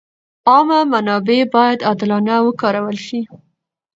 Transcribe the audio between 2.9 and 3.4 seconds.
شي.